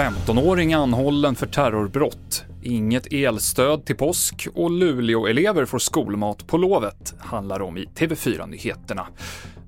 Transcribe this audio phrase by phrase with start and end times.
[0.00, 2.44] 15-åring anhållen för terrorbrott.
[2.62, 9.06] Inget elstöd till påsk och Luleå-elever får skolmat på lovet, handlar om i TV4-nyheterna.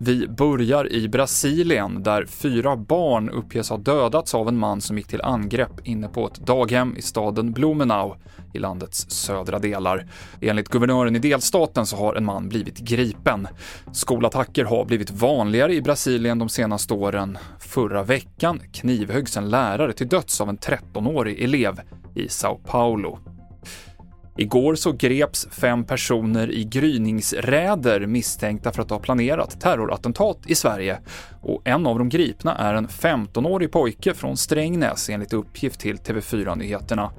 [0.00, 5.06] Vi börjar i Brasilien där fyra barn uppges ha dödats av en man som gick
[5.06, 8.14] till angrepp inne på ett daghem i staden Blumenau
[8.52, 10.06] i landets södra delar.
[10.40, 13.48] Enligt guvernören i delstaten så har en man blivit gripen.
[13.92, 17.38] Skolattacker har blivit vanligare i Brasilien de senaste åren.
[17.58, 21.80] Förra veckan knivhöggs en lärare till döds av en 13-årig elev
[22.14, 23.18] i Sao Paulo.
[24.40, 30.98] Igår så greps fem personer i gryningsräder misstänkta för att ha planerat terrorattentat i Sverige
[31.42, 36.56] och en av de gripna är en 15-årig pojke från Strängnäs enligt uppgift till TV4
[36.56, 37.10] Nyheterna.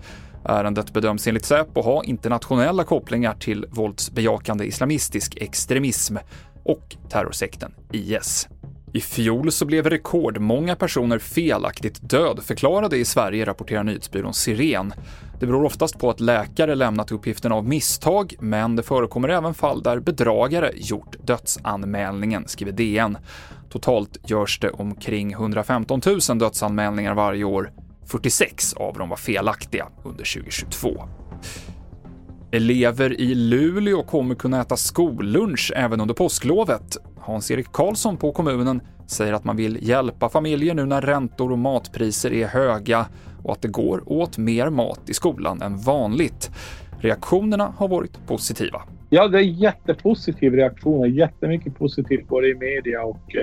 [0.46, 6.18] Ärendet bedöms enligt Säpo ha internationella kopplingar till våldsbejakande islamistisk extremism
[6.64, 8.48] och terrorsekten IS.
[8.94, 14.94] I fjol så blev rekordmånga personer felaktigt dödförklarade i Sverige, rapporterar nyhetsbyrån Siren.
[15.40, 19.84] Det beror oftast på att läkare lämnat uppgiften av misstag, men det förekommer även fall
[19.84, 23.18] där bedragare gjort dödsanmälningen, skriver DN.
[23.70, 27.72] Totalt görs det omkring 115 000 dödsanmälningar varje år.
[28.06, 31.04] 46 av dem var felaktiga under 2022.
[32.52, 36.98] Elever i Luleå kommer kunna äta skollunch även under påsklovet.
[37.18, 42.34] Hans-Erik Karlsson på kommunen säger att man vill hjälpa familjer nu när räntor och matpriser
[42.34, 43.06] är höga
[43.44, 46.52] och att det går åt mer mat i skolan än vanligt.
[47.00, 48.82] Reaktionerna har varit positiva.
[49.10, 51.14] Ja, det är jättepositiv reaktion.
[51.14, 53.36] Jättemycket positivt både i media och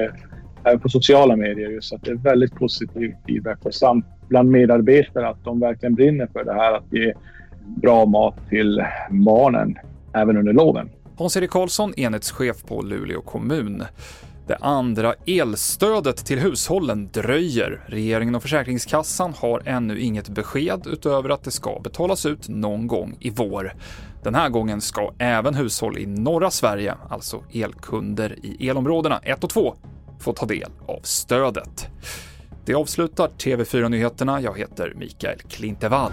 [0.65, 1.71] eh, på sociala medier.
[1.71, 6.29] Just att det är väldigt positiv feedback och samt bland medarbetare att de verkligen brinner
[6.33, 7.15] för det här att ge
[7.67, 9.79] bra mat till barnen
[10.15, 10.91] även under loven.
[11.19, 13.85] Hans-Erik Karlsson, enhetschef på Luleå kommun.
[14.47, 17.85] Det andra elstödet till hushållen dröjer.
[17.87, 23.17] Regeringen och Försäkringskassan har ännu inget besked utöver att det ska betalas ut någon gång
[23.21, 23.73] i vår.
[24.23, 29.51] Den här gången ska även hushåll i norra Sverige, alltså elkunder i elområdena 1 och
[29.51, 29.75] 2,
[30.21, 31.87] få ta del av stödet.
[32.65, 34.41] Det avslutar TV4-nyheterna.
[34.41, 36.13] Jag heter Mikael Klintevall.